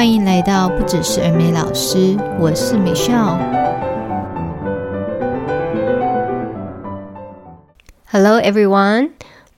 [0.00, 3.38] 欢迎来到不只是耳美老师，我是美少。
[8.10, 9.10] Hello everyone。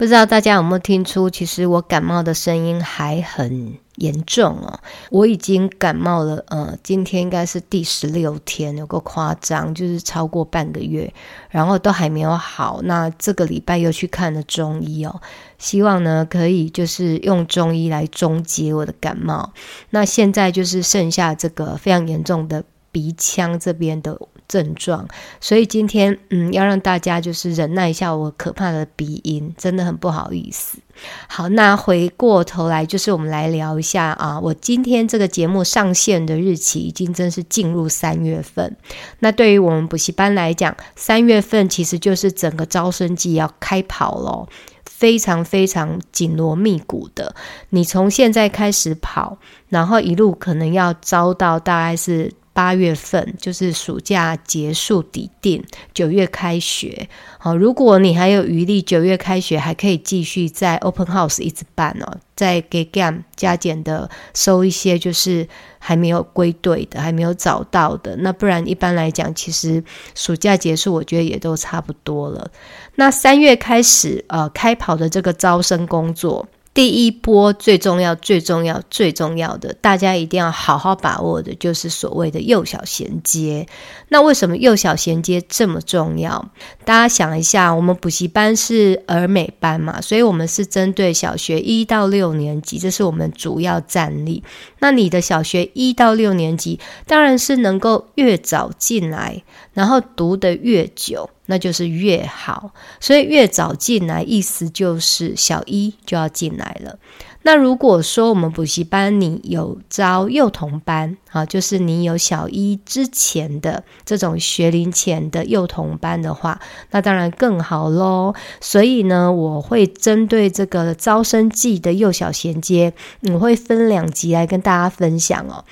[0.02, 4.80] 不知道大家有没有听出，其实我感冒的声音还很严重哦。
[5.10, 11.14] 我已经感冒了，呃，今天应该是第十六天，有够夸张，就是超过半个月，
[11.50, 12.80] 然后都还没有好。
[12.82, 15.20] 那这个礼拜又去看了中医哦。
[15.56, 19.52] 希望呢，可以就是用中医来终结我的感冒。
[19.90, 24.18] 那现在就是剩下这个非常严重的鼻腔这边的
[24.52, 25.08] 症状，
[25.40, 30.78] 所以今天嗯，要让大家就是忍耐一下我可怕的鼻音，真的很不好意思。
[31.26, 38.76] 好，那回过头来就是我们来聊一下啊，我今天这个节目上线的日期已经真是进入三月份。
[39.20, 44.46] 那对于我们补习班来讲，三月份其实就是整个招生季要开跑咯。
[44.84, 47.34] 非常非常紧锣密鼓的，
[47.70, 49.36] 你从现在开始跑，
[49.68, 55.64] 然后一路可能要招到大概是八月份，就是暑假结束底定，
[55.94, 57.08] 九月开学。
[57.38, 68.16] 好，如果你还有余力，九月开学还可以继续在 Open House 一直办哦，再给 GAM 加减的收一些，就是还没有归队的，还没有找到的。
[68.16, 69.82] 那不然一般来讲，其实
[70.14, 72.50] 暑假结束，我觉得也都差不多了。
[72.96, 76.46] 那三月开始，呃，开跑的这个招生工作。
[76.74, 83.66] 第一波最重要、最重要、最重要的，大家一定要好好把握的，就是所谓的幼小衔接。
[84.08, 86.50] 那为什么幼小衔接这么重要？
[86.86, 94.42] 大家想一下，我们补习班是儿美班嘛，所以我们是针对小学一到六年级，这是我们主要战力。
[94.78, 99.42] 那你的小学一到六年级，当然是能够越早进来，
[99.74, 101.28] 然后读得越久。
[101.46, 106.98] 那就是越好，所以越早进来，意思就是小一就要进来了。
[107.44, 116.60] 那如果说我们补习班你有招幼童班啊，就是你有小一之前的这种学龄前的幼童班的话，
[116.92, 118.32] 那当然更好喽。
[118.60, 122.92] 所以呢，我会针对这个招生季的幼小衔接，
[123.32, 125.64] 我会分两集来跟大家分享哦。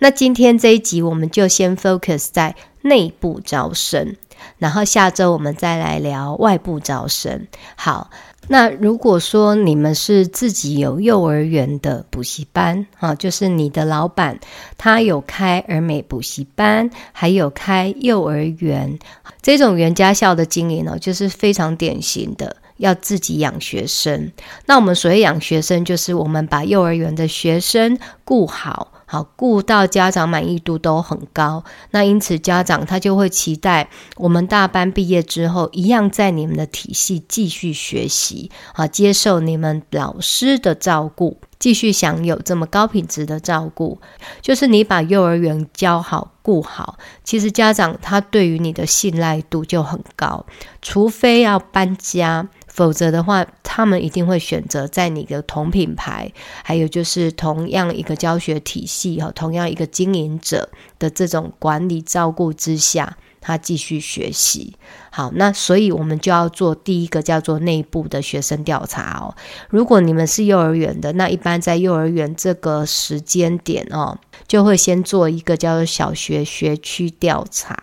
[0.00, 4.14] 那今天这一集我们就先 focus 在内部招生。
[4.58, 7.46] 然后下周我们再来聊外部招生。
[7.76, 8.10] 好，
[8.48, 14.38] 那如果说你们是自己有幼儿园的补习班啊，就是你的老板
[14.78, 18.98] 他有开儿美补习班，还有开幼儿园，
[19.42, 24.32] 这种原家校的经营呢，就是非常典型的要自己养学生。
[24.66, 28.92] 那我们所谓养学生，就是我们把幼儿园的学生顾好。
[29.08, 31.62] 好，顾到家长满意度都很高，
[31.92, 44.00] 那因此家长他就会期待我们大班毕业之后，一样在你们的体系继续学习，啊，接受你们老师的照顾，继续享有这么高品质的照顾。
[44.42, 50.44] 就是你把幼儿园教好、顾好，其实家长他对于你的信赖度就很高，
[50.82, 52.48] 除非要搬家。
[52.76, 56.30] 否则的话，他们一定会选择在你的同品牌，
[56.62, 64.76] 还有就是同样一个教学体系和同样一个经营者的这种管理照顾之下，他继续学习。
[65.10, 69.34] 好，那所以我们就要做第一个叫做内部的学生调查哦。
[69.70, 74.18] 如果你们是幼儿园的，那一般在幼儿园这个时间点哦。
[74.46, 77.76] 就会先做一个叫做小学学区调查。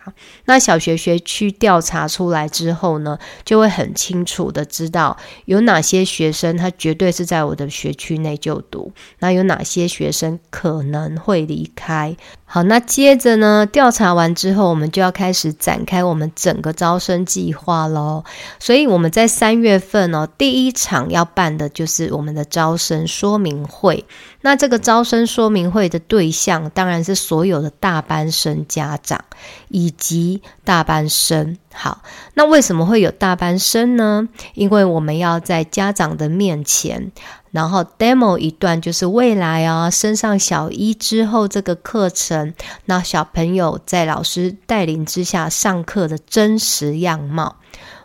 [0.44, 12.16] 那小学学区调查出来之后呢，就会很清楚的知道有哪些学生他绝对是在我的学区内就读，那有哪些学生可能会离开。
[12.46, 18.22] 好，那接着呢，调查完之后，我们就要开始展开我们整个招生计划喽。
[18.60, 24.04] 所以我们在三月份哦，第一场要办的就是我们的招生说明会。
[24.42, 26.43] 那这个招生说明会的对象
[26.74, 29.24] 当然是所有的大班生家长
[29.68, 31.56] 以及大班生。
[31.72, 32.02] 好，
[32.34, 34.28] 那为什么会有大班生呢？
[34.54, 37.10] 因为我们要在家长的面前，
[37.50, 42.54] 然后 demo 一段，就是未来啊升上小一之后这个课程，
[42.84, 47.56] 那小朋友在老师带领之下上课的真实样貌。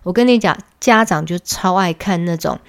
[0.03, 2.59] 我跟你讲，家长就超爱看那种。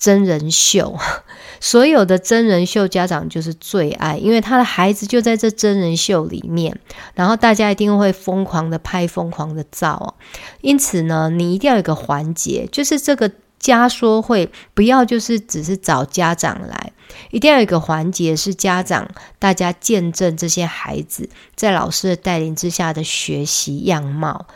[0.00, 0.98] 真人秀，
[1.60, 6.74] 所有的真人秀家长就是最爱，因为他的孩子就在这真人秀里面，
[7.14, 10.14] 然后大家一定会疯狂的拍疯狂的照哦。
[10.62, 16.92] 因此呢，你一定要有一个环节，就是这个家说会不要就是只是找家长来，
[17.30, 19.06] 一定要有一个环节是家长
[19.38, 24.46] 大家见证这些孩子在老师的带领之下的学习样貌，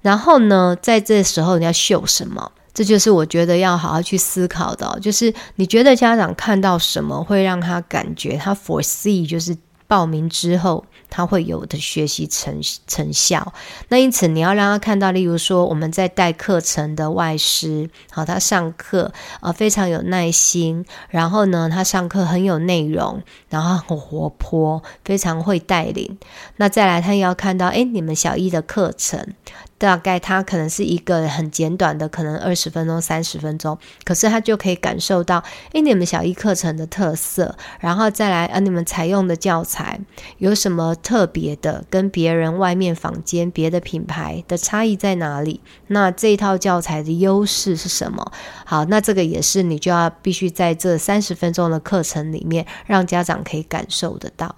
[0.00, 2.52] 然后呢，在这时候你要秀什么？
[2.74, 13.52] 这就是我觉得要好好去思考的，就是你觉得家长看到什么会让他感觉他 foresee 就是报名之后，他会有的学习成成效。
[13.88, 26.18] 那因此你要让他看到，例如说我们在带课程的外师，好，他上课呃非常有耐心，然后呢，他上课很有内容，然后很活泼，非常会带领。
[26.56, 29.34] 那再来，他也要看到，哎，你们小一的课程。
[29.82, 35.42] 大概他可能是一个很简短的，可能二十分钟、三十分钟，可是他就可以感受到，
[35.72, 39.98] 诶，你们小一课程的特色，然后再来，啊，你们采用的教材
[40.38, 45.60] 有什么特别的，跟别人外面坊间别的品牌的差异在哪里？
[45.88, 48.30] 那这一套教材的优势是什么？
[48.64, 54.54] 好，那这个也是你就要必须在这三十分钟的课程里面，让家长可以感受得到。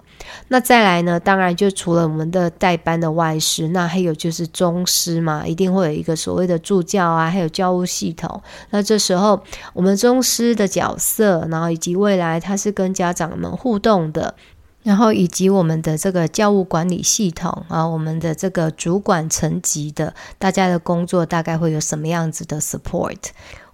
[0.49, 1.19] 那再来呢？
[1.19, 8.43] 当然，就除了我们的带班的外师，那还有就是中师嘛，一定会有一个所谓的助教啊，还有教务系统。
[8.71, 9.43] 那这时候，
[9.73, 14.35] 我们中师的角色，然后以及未来他是跟家长们互动的，
[14.83, 23.19] 然后以及我们的这个教务管理系统啊，我们的这个主管层级的，大家的工作大概会有什么样子的 support？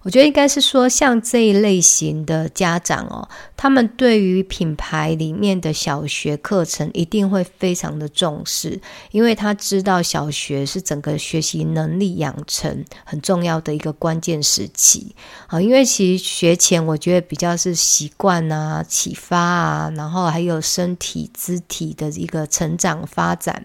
[0.03, 8.81] 我觉得应该是说，像这一类型的家长哦，他们对于品牌里面的小学课程一定会非常的重视，
[9.11, 15.15] 因为他知道小学是整个学习能力养成很重要的一个关键时期
[15.45, 15.61] 啊。
[15.61, 23.63] 因为其实学前我觉得比较是习惯啊、启发啊，然后还有身体肢体的一个成长发展。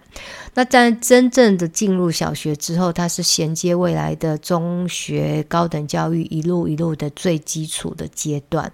[0.53, 6.26] 那在真正的进入小学之后，它是衔接未来的中学高等教育。
[6.29, 8.71] 一路一路的最基础的阶段，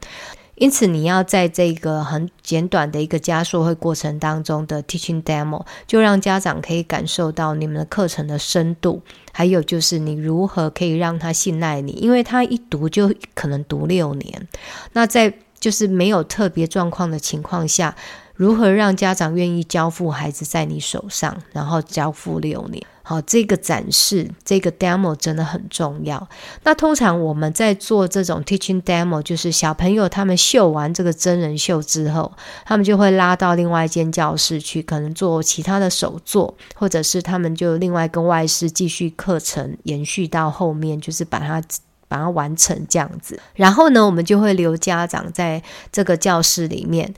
[0.56, 9.02] 因此你要在这个很简短的一个加速会过程当中的 teaching demo，就让家长可以感受到你们的课程的深度，
[9.32, 14.48] 还有就是你如何可以让他信赖你，因为他一读就可能读六年，
[14.92, 17.96] 那在就是没有特别状况的情况下，
[18.36, 22.84] 如何让家长愿意交付孩子在你手上，然后交付六年？
[23.06, 26.26] 好，这个展示，这个 demo 真的很重要。
[26.64, 32.32] 那通常我们在做这种 teaching demo，就是小朋友他们秀完这个真人秀之后，
[32.66, 41.62] 他们就会拉到另外一间教室去，可能做其他的手作，或者是他们就另外跟外师继续课程延续到后面，就是把它
[42.08, 43.38] 把它完成这样子。
[43.54, 47.14] 然后呢，我们就会留家长在这个教室里面，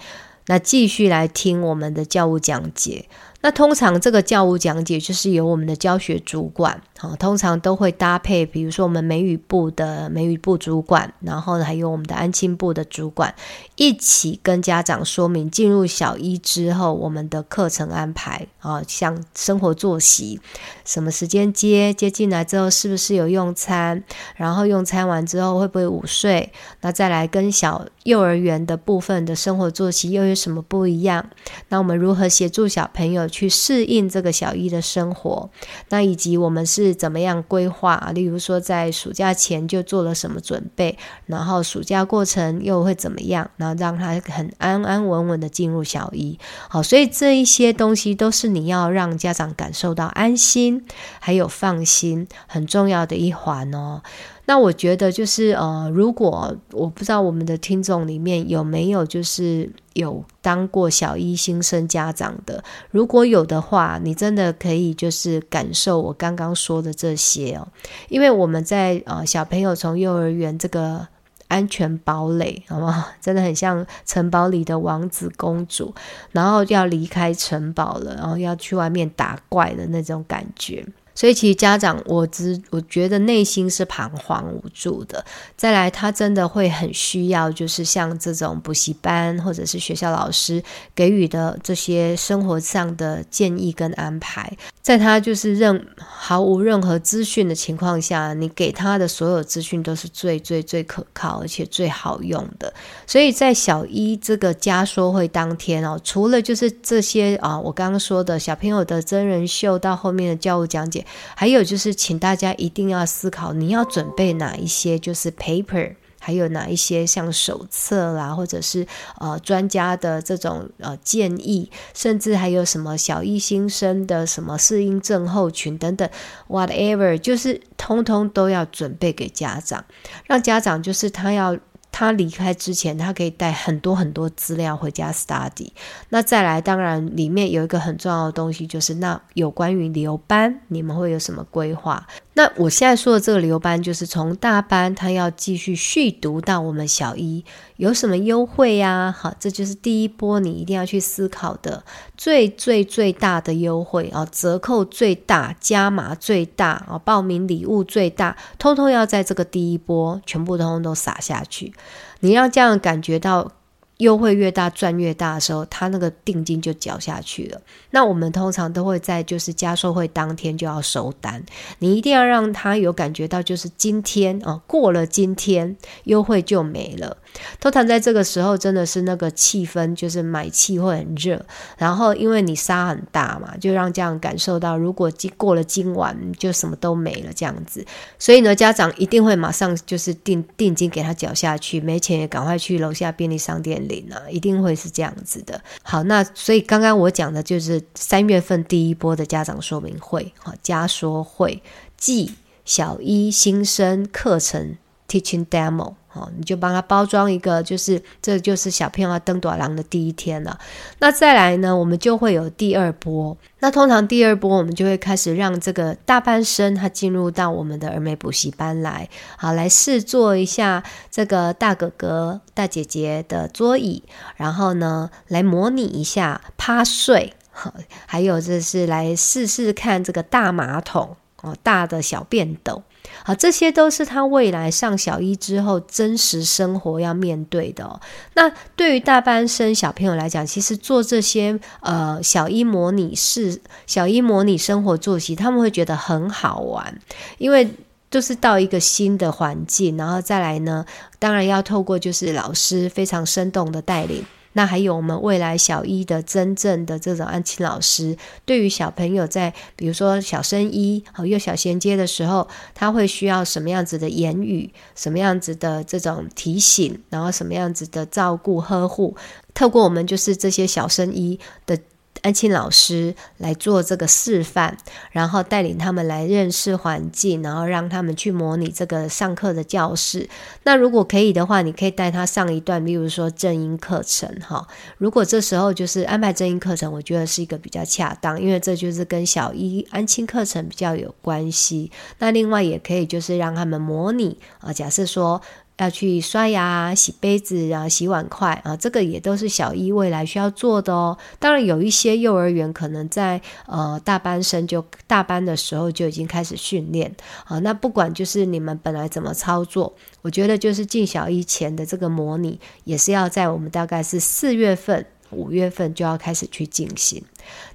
[0.48, 3.06] 那继续来听我们的教务讲解。
[3.42, 13.36] 那通常这个教务讲解就是由我们的教学主管，好，通常都会搭配，比如说我们美语部的美语部主管，然后还有我们的安亲部的主管，
[13.76, 20.40] 一起跟家长说明进入小一之后我们的课程安排啊，像生活作息，
[20.86, 24.02] 什么时间接，接进来之后是不是有用餐，
[24.38, 26.50] 然后用餐完之后会不会午睡，
[26.80, 31.30] 那再来跟小幼儿园的部分的生活作息又有什么不一样？
[31.68, 35.50] 那我们如何协助小朋友去适应这个小一的生活，
[35.90, 38.12] 那以及我们是是怎么样规划？
[38.14, 43.50] 例如说，在暑假前就做了什么准备，然后暑假过程又会怎么样？
[43.58, 46.40] 然后让他很安安稳稳的进入小一。
[46.70, 50.86] 好，所以这一些东西都是你要让家长感受到安心，
[51.20, 54.02] 还有放心，很重要的一环哦。
[54.46, 67.68] 那我觉得就是呃，如果我不知道我们的听众里面有没有就是有当过小一新生家长的，如果有的话，你真的可以就是感受我刚刚说的这些哦，
[68.10, 71.08] 因为我们在呃小朋友从幼儿园这个
[71.48, 73.08] 安全堡垒，好不好？
[73.22, 75.94] 真的很像城堡里的王子公主，
[76.32, 80.86] 然后要离开城堡了，然后要去外面打怪的那种感觉。
[81.16, 85.26] 所以其实家长，我只我觉得内心是彷徨无助的。
[85.56, 90.62] 再来，他真的会很需要，就是像这种补习班或者是学校老师
[90.94, 94.52] 给予的这些生活上的建议跟安排。
[94.82, 102.72] 在他就是任毫无任何资讯的情况下，你给他的所有资讯都是最最最可靠而且最好用的。
[103.08, 111.05] 所以在小一这个家说会当天哦，除了就是这些啊，我刚刚说的小朋友的真人秀到后面的教务讲解，
[111.36, 115.96] 还有就是请大家一定要思考，你要准备哪一些就是 paper。
[116.18, 118.88] 还有哪一些像手册啦，或者是
[119.20, 126.10] 呃专家的这种呃建议，甚至还有什么小一新生的什么适应症候群等等
[126.48, 129.86] ，whatever，就是通通都要准备给家长，
[130.26, 131.56] 让家长就是他要。
[131.98, 135.72] 他离开之前，他可以带很多很多资料回家 study。
[136.10, 142.06] 那再来，当然里面有一个很重要的东西，就是那有关于留班，你们会有什么规划？
[142.38, 147.46] 那我现在说的这个留班，就是从大班他要继续续读到我们小一，
[147.78, 149.16] 有什么优惠呀？
[149.18, 151.84] 好，这就是第一波你一定要去思考的
[152.18, 161.74] 最最最大的优惠啊，折扣最大，加码最大啊，报名礼物最大，通通要在这个第一波全部通通都撒下去，
[162.20, 163.54] 你让这样感觉到。
[163.98, 167.62] 优惠越大，赚越大的时候，他那个定金就缴下去了。
[167.92, 171.42] 那我们通常都会在就是加售会当天就要收单，
[171.80, 177.18] 你一定要让他有感觉到，就是今天哦，过了今天优惠就没了。
[177.60, 181.46] 通常在这个时候，真的是那个气氛，就是买气会很热。
[181.78, 187.86] 然后因为你沙很大嘛，就让这样感受到，如果今过了今晚，就什么都没了这样子。
[188.18, 194.06] 所以呢，家长一定会马上就是定定金给他缴下去，没钱也赶快去楼下便利商店领。
[194.06, 195.60] 啊，一定会是这样子的。
[195.82, 201.62] 好，那所以刚刚我讲的就是三月份第一波的家长说明会，哈，家说会
[201.98, 202.32] 暨
[202.66, 204.78] 小一新生课程
[205.08, 205.96] teaching demo。
[206.16, 210.58] 哦，你就帮他包装一个，就是这就是小朋友要登短廊的第一天了。
[211.00, 213.38] 那再来呢，我们就会有第二波。
[213.60, 220.82] 那通常第二波，我们就会开始让这个大半生他进入到我们的儿美补习班来，好，来试坐一下
[221.12, 224.02] 这个大哥哥、大姐姐的桌椅，
[224.38, 227.74] 然后呢，来模拟一下趴睡，好，
[228.06, 232.84] 还有就是来试试看这个大马桶哦，大的小便斗。
[233.24, 238.00] 好，这些都是他未来上小一之后真实生活要面对的哦。
[238.34, 247.00] 那对于大班生小朋友来讲，其实做这些呃小一模拟试、小一模拟生活作息，他们会觉得很好玩，
[247.38, 247.68] 因为
[248.12, 250.86] 就是到一个新的环境，然后再来呢，
[251.20, 254.24] 当然要透过就是老师非常生动的带领。
[254.58, 269.16] 那还有我们未来小一的真正的这种安亲老师，对于小朋友在比如说小升一和幼小衔接的时候，他会需要什么样子的言语，什么样子的这种提醒，然后什么样子的照顾呵护，
[269.54, 271.78] 透过我们就是这些小升一的。
[272.26, 274.76] 安庆老师来做这个示范，
[275.12, 280.28] 然后带领他们来认识环境，然后让他们去模拟这个上课的教室。
[280.64, 284.68] 那如果可以的话，你可以带他上一段，比如说正音课程，哈。
[284.98, 291.92] 如果这时候就是安排正音课程，我觉得是一个比较恰当，因为这就是跟小一安庆课程比较有关系。
[292.18, 295.40] 那另外也可以就是让他们模拟啊，假设说。
[295.78, 301.18] 要去刷牙、洗杯子啊、洗碗筷啊，这个也都是小一未来需要做的哦。
[301.38, 307.14] 当然，有一些幼儿园可能在呃大班生就大班的时候就已经开始训练
[307.46, 307.60] 啊。
[307.60, 317.24] 那不管就是你们本来怎么操作，我觉得就是进小一前的这个模拟，也是要在我们大概是四月份、五月份就要开始去进行。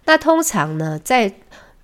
[0.07, 1.33] 那通常呢，在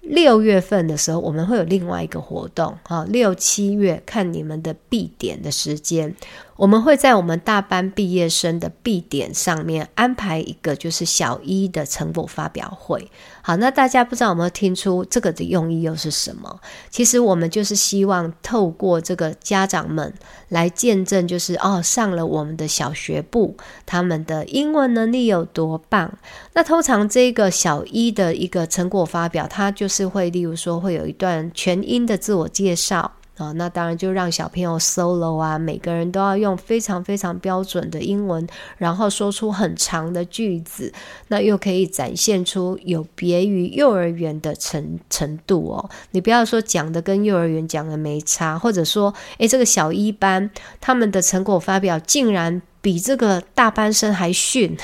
[0.08, 6.14] 六月份的时候，我们会有另外一个活动，啊，六七月看你们的必点的时间。
[6.56, 13.10] 我们会在我们大班毕业生的毕点上面安排一个，就是小一的成果发表会。
[13.42, 16.60] 好，那大家不知道有没有听出这个的用意又是什么？
[16.90, 20.12] 其实我们就是希望透过这个家长们
[20.48, 26.18] 来见证，就是哦，上了我们的小学部，他们的英文能力有多棒。
[26.54, 33.12] 那通常这个小一的一个成果发表，它就是会，例如说会有一段全英的自我介绍。
[33.36, 38.46] 啊、那当然就让小朋友 solo 啊，每个人都要用非常非常标准的英文，
[38.78, 40.92] 然后说出很长的句子，
[41.28, 45.90] 那又可以展现出有别于幼儿园的程程度哦。
[46.12, 50.50] 你不要说讲的跟幼儿园讲的没差，或者说，诶，这个小一班
[50.80, 54.76] 他们的成果发表竟然比这个大班生还逊。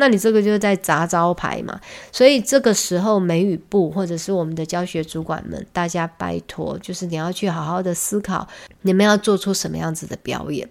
[0.00, 1.78] 那你这个就是在砸招牌嘛，
[2.10, 8.48] 所以这个时候美语部或者是我们的教学主管们，大家拜托，就是你要去好好的思考，
[8.80, 10.66] 你们要做出什么样子的表演。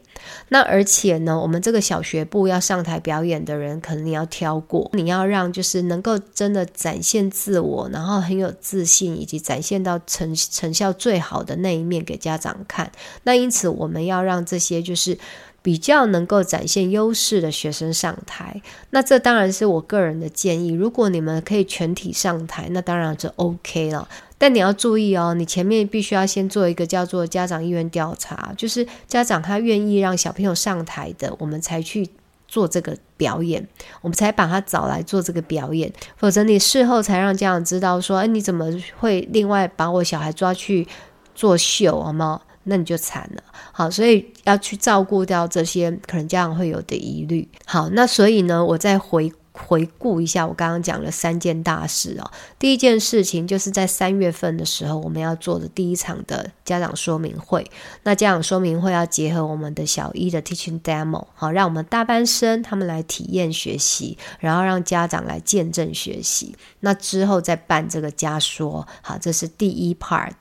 [0.47, 12.91] 那而且呢，我们这个小学部要上台表演的人，可能你要挑过，你要让就是能够真的展现自我，然后很有自信，以及展现到成成效最好的那一面给家长看。
[13.23, 15.15] 那因此我们要让这些就是。
[15.61, 18.61] 比较能够展现优势的学生上台，
[18.91, 20.71] 那这当然是我个人的建议。
[20.71, 24.07] 如果你们可以全体上台，那当然就 OK 了。
[24.37, 32.09] 但你要注意哦，你前面必须要先做一个叫做家长意愿调查，就是家长他愿意让小朋友上台的，我们才去
[32.47, 33.67] 做这个表演，
[34.01, 35.91] 我们才把他找来做这个表演。
[36.15, 40.87] 否则你事后才让家长知道说，哎，你怎么会另外把我小孩抓去
[41.35, 42.39] 做秀，好吗？
[42.69, 47.45] 那你就惨了，好，所以要去照顾掉这些可能家长会有的疑虑。
[47.65, 49.29] 好，那所以呢，我再回
[49.67, 52.31] 回顾一下我刚刚讲了三件大事哦。
[52.57, 57.69] 第一件事情就是在三月份的时候，我们要做的第一场的家长说明会。
[58.03, 66.55] 那家长说明会要结合我们的小一的 teaching demo，好，让我们大班生他们来体验学习，然后让家长来见证学习。
[66.79, 70.33] 那之后再办这个家说，好，这是第一 part。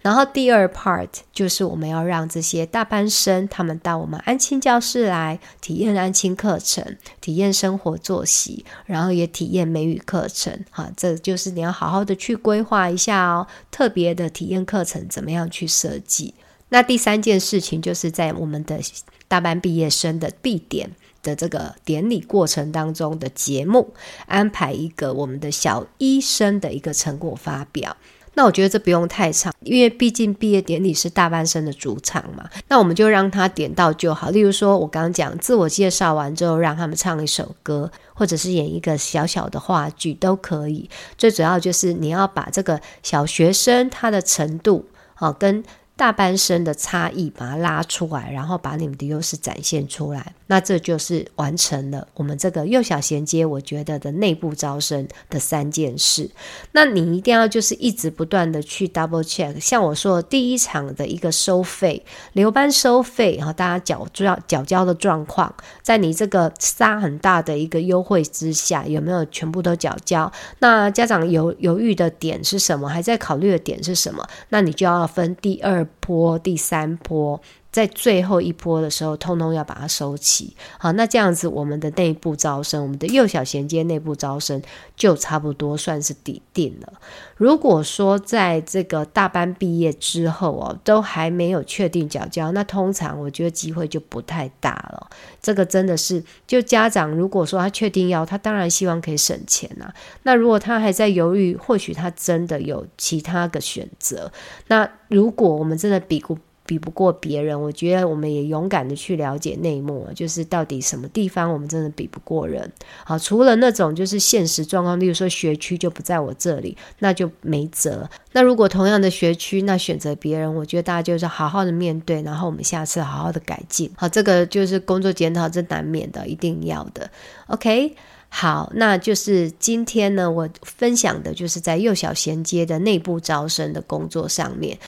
[0.00, 10.64] 然后第二 part 就是我们要让这些大班生他们到我们安亲教室来体验安亲课程，体验生活作息，然后也体验美语课程。
[10.70, 16.34] 哈，这就是你要好好的去规划一下哦，特别的体验课程怎么样去设计。
[16.68, 18.78] 那第三件事情就是在我们的
[19.26, 20.90] 大班毕业生的毕典
[21.22, 23.92] 的这个典礼过程当中的节目，
[24.26, 27.96] 安排一个我们的小医生的一个成果发表。
[28.40, 32.48] 那我觉得这不用太长，因为毕竟毕业典礼是大半生的主场嘛。
[32.68, 34.30] 那我们就让他点到就好。
[34.30, 40.88] 例如说，我刚刚讲自我介绍完之后，让他们唱一首歌，或者是演一个小小的话剧都可以。
[41.18, 45.62] 最主要就是你要把这个小学生他的程度，好跟。
[46.00, 53.44] 大班生的差异，把它拉出来，然后把你们的优势展现出来，那这就是完成了我们这个幼小衔接。
[53.44, 56.30] 我觉得的内部招生的三件事，
[56.72, 59.60] 那你一定要就是一直不断的去 double check。
[59.60, 62.02] 像我说的第一场的一个收费，
[62.32, 70.32] 留班收费，然后大家缴交缴交的状况，在你这个差很大的一个优惠之下，有没有全部都缴交？
[70.60, 72.88] 那家长犹犹豫的点是什么？
[72.88, 74.26] 还在考虑的点是什么？
[74.48, 77.40] 那你就要分第二坡，第三坡。
[77.72, 80.56] 在最后一波的时候，通通要把它收齐。
[80.78, 84.60] 好，那这样子，我们的内部招生，我们的幼小衔接内部招生
[84.96, 86.92] 就差不多算是底定了。
[87.36, 95.08] 如果说在这个大班毕业之后哦，都还没有确定缴交，那通常我觉得机会就不太大了。
[95.40, 99.92] 这个真的是，就家长如果说他确定要，他当然希望可以省钱呐。
[100.24, 104.32] 那如果他还在犹豫，或许他真的有其他的选择。
[104.66, 106.36] 那如果我们真的比过。
[106.70, 112.70] 比不过别人，我觉得我们也勇敢的去了解内幕，就是到底什么地方我们真的比不过人。
[113.02, 118.08] 好，除了那种就是现实状况，例如说学区就不在我这里，那就没辙。
[118.30, 123.90] 那如果同样的学区，那选择别人，我觉得大家就是好好的面对，然后我们下次好好的改进。
[123.96, 127.10] 好，这个就是工作检讨，这难免的，一定要的。
[127.48, 127.96] OK，
[128.28, 134.78] 好，那就是今天呢，我分享的就是在幼小衔接的内部招生的工作上面。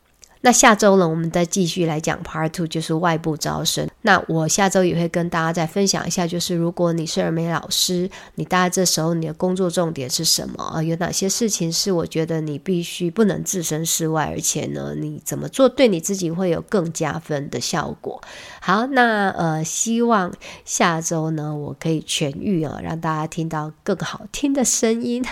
[0.42, 3.88] 那下周呢，我们再继续来讲 Part Two，就是外部招生。
[4.02, 10.82] 那我下周也会跟大家再分享一下，就是如果你是儿美老师，你大概这时候你的工作重点是什么啊？
[10.82, 18.20] 有哪些事情是我觉得你必须不能置身事外，而且呢，你怎么做对你自己会有更加分的效果？
[18.60, 20.32] 好，那呃，希望
[20.64, 25.24] 下周呢，我可以痊愈啊，让大家听到更好听的声音。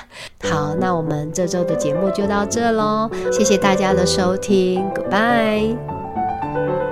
[0.44, 4.99] 好，那我们这周的节目就到这喽，谢谢大家的收听。
[5.00, 6.89] Goodbye.